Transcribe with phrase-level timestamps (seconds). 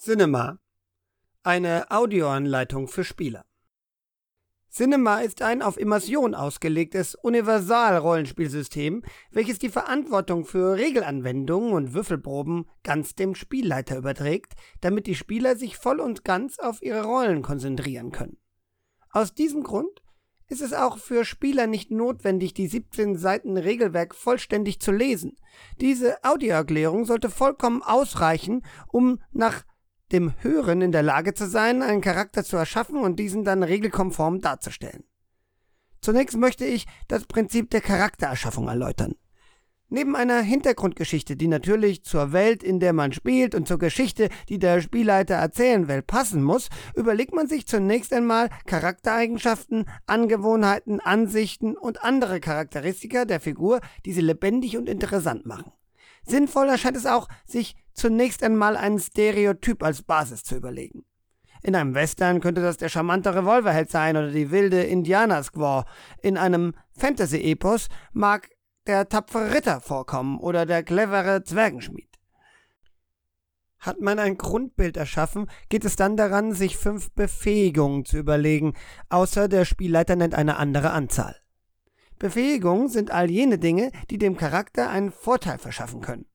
[0.00, 0.60] Cinema.
[1.42, 3.44] Eine Audioanleitung für Spieler.
[4.70, 13.16] Cinema ist ein auf Immersion ausgelegtes Universal-Rollenspielsystem, welches die Verantwortung für Regelanwendungen und Würfelproben ganz
[13.16, 18.38] dem Spielleiter überträgt, damit die Spieler sich voll und ganz auf ihre Rollen konzentrieren können.
[19.10, 20.00] Aus diesem Grund
[20.46, 25.36] ist es auch für Spieler nicht notwendig, die 17 Seiten Regelwerk vollständig zu lesen.
[25.80, 29.64] Diese Audioerklärung sollte vollkommen ausreichen, um nach
[30.12, 34.40] dem Hören in der Lage zu sein, einen Charakter zu erschaffen und diesen dann regelkonform
[34.40, 35.04] darzustellen.
[36.00, 39.14] Zunächst möchte ich das Prinzip der Charaktererschaffung erläutern.
[39.90, 44.58] Neben einer Hintergrundgeschichte, die natürlich zur Welt, in der man spielt und zur Geschichte, die
[44.58, 52.04] der Spielleiter erzählen will, passen muss, überlegt man sich zunächst einmal Charaktereigenschaften, Angewohnheiten, Ansichten und
[52.04, 55.72] andere Charakteristika der Figur, die sie lebendig und interessant machen.
[56.22, 61.04] Sinnvoll erscheint es auch, sich zunächst einmal einen Stereotyp als Basis zu überlegen.
[61.62, 65.84] In einem Western könnte das der charmante Revolverheld sein oder die wilde Indianer-Squaw.
[66.22, 68.48] In einem Fantasy-Epos mag
[68.86, 72.08] der tapfere Ritter vorkommen oder der clevere Zwergenschmied.
[73.80, 78.74] Hat man ein Grundbild erschaffen, geht es dann daran, sich fünf Befähigungen zu überlegen,
[79.08, 81.36] außer der Spielleiter nennt eine andere Anzahl.
[82.18, 86.26] Befähigungen sind all jene Dinge, die dem Charakter einen Vorteil verschaffen können.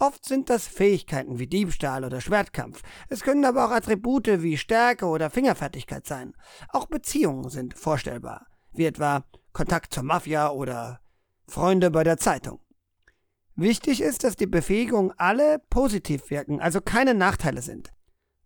[0.00, 2.82] Oft sind das Fähigkeiten wie Diebstahl oder Schwertkampf.
[3.08, 6.34] Es können aber auch Attribute wie Stärke oder Fingerfertigkeit sein.
[6.70, 11.00] Auch Beziehungen sind vorstellbar, wie etwa Kontakt zur Mafia oder
[11.46, 12.60] Freunde bei der Zeitung.
[13.56, 17.92] Wichtig ist, dass die Befähigungen alle positiv wirken, also keine Nachteile sind.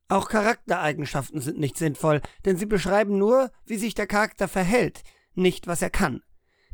[0.09, 5.03] Auch Charaktereigenschaften sind nicht sinnvoll, denn sie beschreiben nur, wie sich der Charakter verhält,
[5.35, 6.23] nicht was er kann.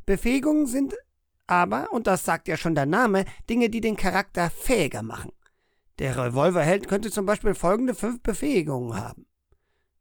[0.07, 0.95] Befähigungen sind
[1.47, 5.33] aber, und das sagt ja schon der Name, Dinge, die den Charakter fähiger machen.
[5.99, 9.27] Der Revolverheld könnte zum Beispiel folgende fünf Befähigungen haben.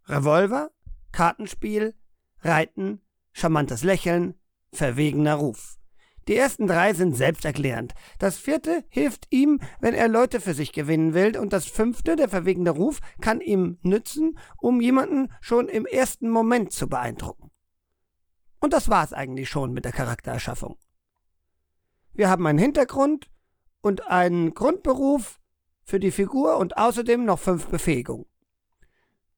[0.07, 0.71] Revolver,
[1.11, 1.95] Kartenspiel,
[2.41, 4.35] Reiten, charmantes Lächeln,
[4.71, 5.77] verwegener Ruf.
[6.27, 7.93] Die ersten drei sind selbsterklärend.
[8.17, 12.29] Das vierte hilft ihm, wenn er Leute für sich gewinnen will, und das fünfte, der
[12.29, 17.51] verwegene Ruf, kann ihm nützen, um jemanden schon im ersten Moment zu beeindrucken.
[18.59, 20.77] Und das war's eigentlich schon mit der Charaktererschaffung.
[22.13, 23.29] Wir haben einen Hintergrund
[23.81, 25.39] und einen Grundberuf
[25.83, 28.25] für die Figur und außerdem noch fünf Befähigungen.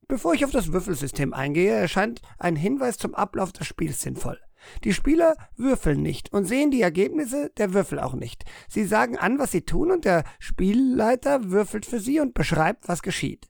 [0.07, 4.39] Bevor ich auf das Würfelsystem eingehe, erscheint ein Hinweis zum Ablauf des Spiels sinnvoll.
[4.83, 8.43] Die Spieler würfeln nicht und sehen die Ergebnisse der Würfel auch nicht.
[8.67, 13.01] Sie sagen an, was sie tun und der Spielleiter würfelt für sie und beschreibt, was
[13.01, 13.47] geschieht.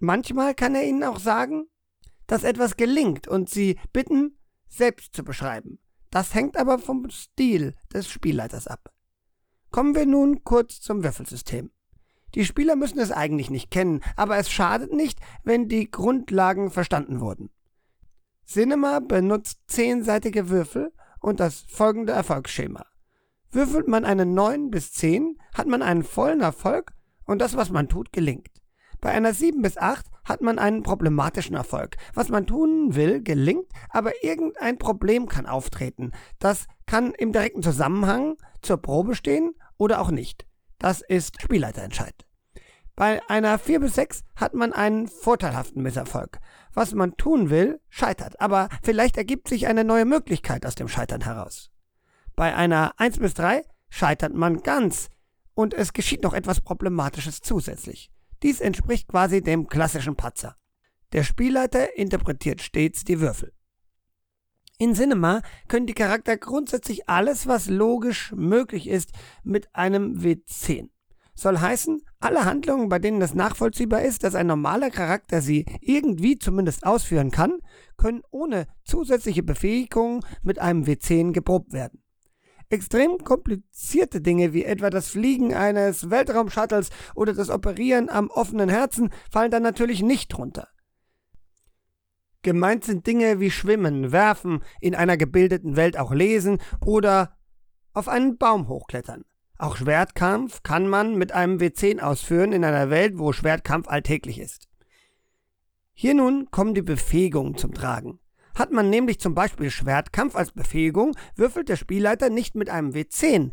[0.00, 1.66] Manchmal kann er ihnen auch sagen,
[2.26, 4.38] dass etwas gelingt und sie bitten,
[4.68, 5.78] selbst zu beschreiben.
[6.16, 8.90] Das hängt aber vom Stil des Spielleiters ab.
[9.70, 11.70] Kommen wir nun kurz zum Würfelsystem.
[12.34, 17.20] Die Spieler müssen es eigentlich nicht kennen, aber es schadet nicht, wenn die Grundlagen verstanden
[17.20, 17.50] wurden.
[18.46, 20.90] Cinema benutzt zehnseitige Würfel
[21.20, 22.86] und das folgende Erfolgsschema.
[23.50, 26.94] Würfelt man eine 9 bis 10, hat man einen vollen Erfolg
[27.26, 28.62] und das, was man tut, gelingt.
[29.02, 31.96] Bei einer 7 bis 8 hat man einen problematischen Erfolg.
[32.12, 36.12] Was man tun will, gelingt, aber irgendein Problem kann auftreten.
[36.38, 40.44] Das kann im direkten Zusammenhang zur Probe stehen oder auch nicht.
[40.78, 42.26] Das ist Spielleiterentscheid.
[42.96, 46.38] Bei einer 4 bis 6 hat man einen vorteilhaften Misserfolg.
[46.72, 51.22] Was man tun will, scheitert, aber vielleicht ergibt sich eine neue Möglichkeit aus dem Scheitern
[51.22, 51.70] heraus.
[52.34, 55.08] Bei einer 1 bis 3 scheitert man ganz
[55.54, 58.10] und es geschieht noch etwas Problematisches zusätzlich.
[58.46, 60.54] Dies entspricht quasi dem klassischen Patzer.
[61.12, 63.52] Der Spielleiter interpretiert stets die Würfel.
[64.78, 69.10] In Cinema können die Charakter grundsätzlich alles, was logisch möglich ist,
[69.42, 70.90] mit einem W10
[71.36, 76.38] soll heißen, alle Handlungen, bei denen es nachvollziehbar ist, dass ein normaler Charakter sie irgendwie
[76.38, 77.58] zumindest ausführen kann,
[77.96, 82.02] können ohne zusätzliche Befähigungen mit einem W10 geprobt werden.
[82.68, 89.10] Extrem komplizierte Dinge wie etwa das Fliegen eines Weltraumshuttles oder das Operieren am offenen Herzen
[89.30, 90.68] fallen dann natürlich nicht drunter.
[92.42, 97.36] Gemeint sind Dinge wie Schwimmen, Werfen, in einer gebildeten Welt auch lesen oder
[97.92, 99.24] auf einen Baum hochklettern.
[99.58, 104.68] Auch Schwertkampf kann man mit einem W10 ausführen in einer Welt, wo Schwertkampf alltäglich ist.
[105.92, 108.20] Hier nun kommen die Befähigungen zum Tragen.
[108.56, 113.52] Hat man nämlich zum Beispiel Schwertkampf als Befähigung, würfelt der Spielleiter nicht mit einem W10,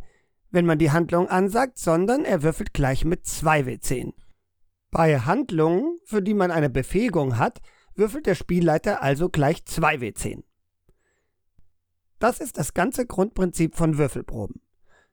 [0.50, 4.14] wenn man die Handlung ansagt, sondern er würfelt gleich mit zwei W10.
[4.92, 7.60] Bei Handlungen, für die man eine Befähigung hat,
[7.96, 10.44] würfelt der Spielleiter also gleich zwei W10.
[12.20, 14.62] Das ist das ganze Grundprinzip von Würfelproben.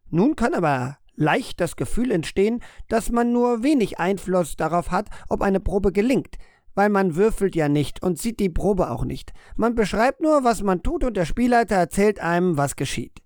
[0.08, 5.42] Nun kann aber leicht das Gefühl entstehen, dass man nur wenig Einfluss darauf hat, ob
[5.42, 6.38] eine Probe gelingt,
[6.74, 9.32] weil man würfelt ja nicht und sieht die Probe auch nicht.
[9.56, 13.20] Man beschreibt nur, was man tut und der Spielleiter erzählt einem, was geschieht.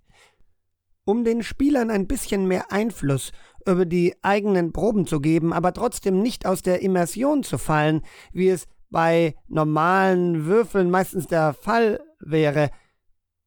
[1.04, 3.32] Um den Spielern ein bisschen mehr Einfluss
[3.66, 8.02] über die eigenen Proben zu geben, aber trotzdem nicht aus der Immersion zu fallen,
[8.32, 12.70] wie es bei normalen Würfeln meistens der Fall wäre,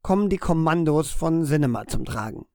[0.02, 2.46] kommen die Kommandos von Cinema zum Tragen.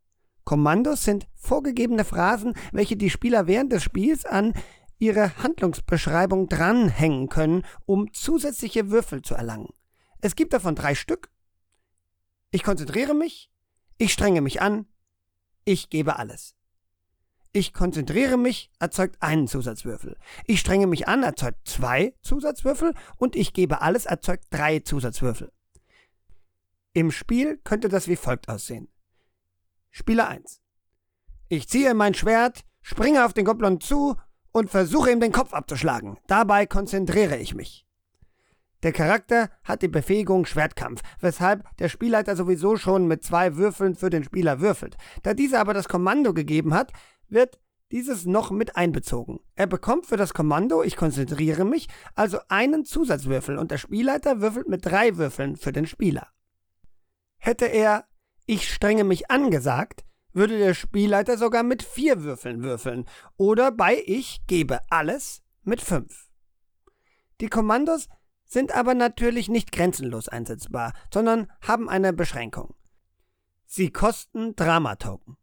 [0.44, 4.54] Kommandos sind vorgegebene Phrasen, welche die Spieler während des Spiels an
[5.02, 9.74] ihre Handlungsbeschreibung dranhängen können, um zusätzliche Würfel zu erlangen.
[10.20, 11.28] Es gibt davon drei Stück.
[12.52, 13.50] Ich konzentriere mich,
[13.98, 14.86] ich strenge mich an,
[15.64, 16.54] ich gebe alles.
[17.50, 20.16] Ich konzentriere mich, erzeugt einen Zusatzwürfel.
[20.46, 25.52] Ich strenge mich an, erzeugt zwei Zusatzwürfel und ich gebe alles, erzeugt drei Zusatzwürfel.
[26.92, 28.88] Im Spiel könnte das wie folgt aussehen.
[29.90, 30.62] Spieler 1.
[31.48, 34.16] Ich ziehe mein Schwert, springe auf den Goblin zu
[34.52, 36.18] und versuche ihm den Kopf abzuschlagen.
[36.26, 37.86] Dabei konzentriere ich mich.
[38.82, 44.10] Der Charakter hat die Befähigung Schwertkampf, weshalb der Spielleiter sowieso schon mit zwei Würfeln für
[44.10, 44.96] den Spieler würfelt.
[45.22, 46.92] Da dieser aber das Kommando gegeben hat,
[47.28, 47.60] wird
[47.92, 49.38] dieses noch mit einbezogen.
[49.54, 54.68] Er bekommt für das Kommando Ich konzentriere mich also einen Zusatzwürfel und der Spielleiter würfelt
[54.68, 56.28] mit drei Würfeln für den Spieler.
[57.38, 58.06] Hätte er
[58.46, 63.06] Ich strenge mich angesagt, würde der Spielleiter sogar mit vier Würfeln würfeln
[63.36, 66.28] oder bei Ich gebe alles mit fünf.
[67.40, 68.08] Die Kommandos
[68.44, 72.74] sind aber natürlich nicht grenzenlos einsetzbar, sondern haben eine Beschränkung.
[73.66, 75.36] Sie kosten Dramatoken.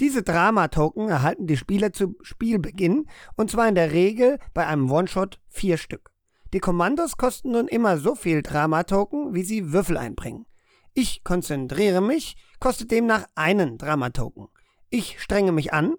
[0.00, 3.06] Diese Drama-Token erhalten die Spieler zu Spielbeginn
[3.36, 6.10] und zwar in der Regel bei einem One-Shot vier Stück.
[6.52, 10.46] Die Kommandos kosten nun immer so viel Drama-Token, wie sie Würfel einbringen.
[10.94, 14.48] Ich konzentriere mich kostet demnach einen Drama-Token.
[14.88, 15.96] Ich strenge mich an,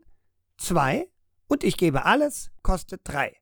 [0.57, 1.07] zwei
[1.45, 3.39] und ich gebe alles kostet drei.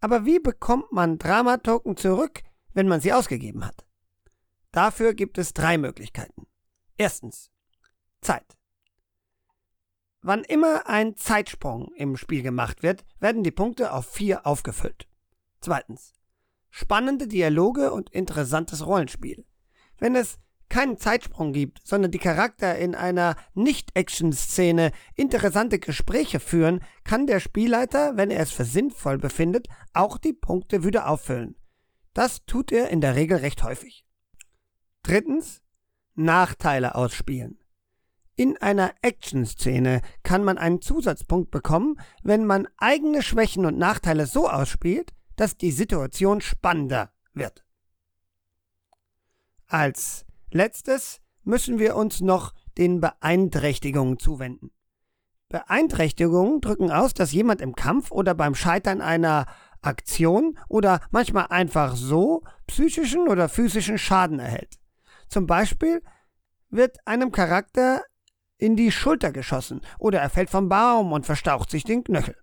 [0.00, 2.42] Aber wie bekommt man Drama-Token zurück,
[2.72, 3.84] wenn man sie ausgegeben hat?
[4.72, 6.46] Dafür gibt es drei Möglichkeiten.
[6.96, 7.50] Erstens
[8.22, 8.56] Zeit.
[10.22, 15.06] Wann immer ein Zeitsprung im Spiel gemacht wird, werden die Punkte auf vier aufgefüllt.
[15.60, 16.14] Zweitens.
[16.70, 19.44] Spannende Dialoge und interessantes Rollenspiel.
[19.98, 20.38] Wenn es
[20.70, 28.16] keinen Zeitsprung gibt, sondern die Charakter in einer Nicht-Action-Szene interessante Gespräche führen, kann der Spielleiter,
[28.16, 31.56] wenn er es für sinnvoll befindet, auch die Punkte wieder auffüllen.
[32.14, 34.06] Das tut er in der Regel recht häufig.
[35.02, 35.60] Drittens.
[36.14, 37.58] Nachteile ausspielen.
[38.36, 44.48] In einer Action-Szene kann man einen Zusatzpunkt bekommen, wenn man eigene Schwächen und Nachteile so
[44.48, 47.64] ausspielt, dass die Situation spannender wird.
[49.66, 54.70] Als letztes müssen wir uns noch den Beeinträchtigungen zuwenden.
[55.48, 59.46] Beeinträchtigungen drücken aus, dass jemand im Kampf oder beim Scheitern einer
[59.82, 64.78] Aktion oder manchmal einfach so psychischen oder physischen Schaden erhält.
[65.28, 66.02] Zum Beispiel
[66.68, 68.02] wird einem Charakter
[68.58, 72.36] in die Schulter geschossen oder er fällt vom Baum und verstaucht sich den Knöchel.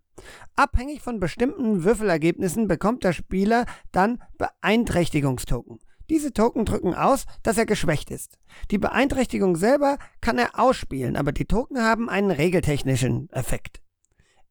[0.56, 5.80] Abhängig von bestimmten Würfelergebnissen bekommt der Spieler dann Beeinträchtigungstoken.
[6.10, 8.40] Diese Token drücken aus, dass er geschwächt ist.
[8.72, 13.82] Die Beeinträchtigung selber kann er ausspielen, aber die Token haben einen regeltechnischen Effekt.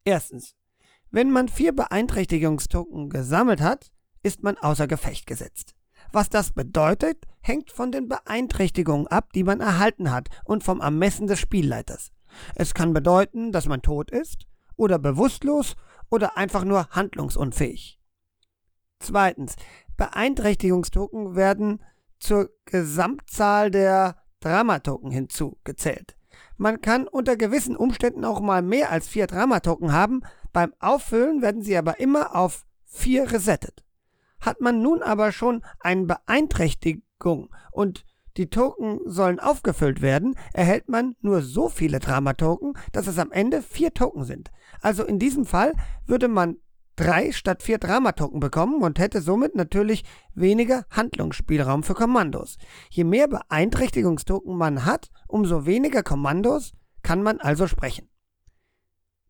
[0.03, 0.55] Erstens.
[1.09, 3.91] Wenn man vier Beeinträchtigungstoken gesammelt hat,
[4.23, 5.73] ist man außer Gefecht gesetzt.
[6.11, 11.27] Was das bedeutet, hängt von den Beeinträchtigungen ab, die man erhalten hat und vom Ermessen
[11.27, 12.11] des Spielleiters.
[12.55, 15.75] Es kann bedeuten, dass man tot ist oder bewusstlos
[16.09, 17.96] oder einfach nur handlungsunfähig.
[18.99, 19.55] Zweitens,
[19.95, 21.83] Beeinträchtigungstoken werden
[22.19, 26.15] zur Gesamtzahl der Dramatoken hinzugezählt.
[26.57, 30.21] Man kann unter gewissen Umständen auch mal mehr als vier Dramatoken haben,
[30.53, 33.83] beim Auffüllen werden sie aber immer auf vier resettet.
[34.39, 38.05] Hat man nun aber schon eine Beeinträchtigung und
[38.37, 43.63] die Token sollen aufgefüllt werden, erhält man nur so viele Dramatoken, dass es am Ende
[43.63, 44.51] vier Token sind.
[44.81, 45.73] Also in diesem Fall
[46.05, 46.57] würde man
[46.97, 52.57] drei statt vier Dramatoken bekommen und hätte somit natürlich weniger Handlungsspielraum für Kommandos.
[52.89, 56.73] Je mehr Beeinträchtigungstoken man hat, umso weniger Kommandos
[57.03, 58.09] kann man also sprechen.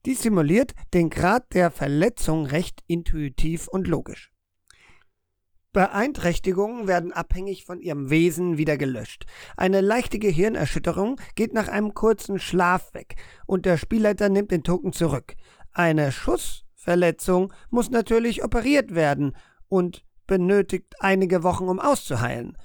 [0.06, 4.32] Dies simuliert den Grad der Verletzung recht intuitiv und logisch.
[5.74, 9.26] Beeinträchtigungen werden abhängig von ihrem Wesen wieder gelöscht.
[9.58, 14.94] Eine leichte Gehirnerschütterung geht nach einem kurzen Schlaf weg und der Spielleiter nimmt den Token
[14.94, 15.36] zurück.
[15.74, 16.12] Eine
[16.88, 19.36] Schussverletzung muss natürlich operiert werden
[19.68, 22.58] und benötigt einige Wochen, um auszuheilen.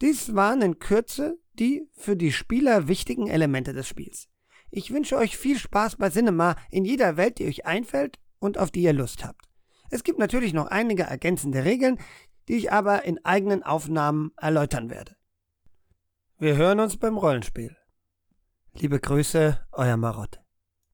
[0.00, 4.28] Dies waren in Kürze die für die Spieler wichtigen Elemente des Spiels.
[4.70, 8.70] Ich wünsche euch viel Spaß bei Cinema in jeder Welt, die euch einfällt und auf
[8.70, 9.48] die ihr Lust habt.
[9.90, 11.98] Es gibt natürlich noch einige ergänzende Regeln,
[12.46, 15.16] die ich aber in eigenen Aufnahmen erläutern werde.
[16.38, 17.74] Wir hören uns beim Rollenspiel.
[18.74, 20.45] Liebe Grüße, euer Marotte.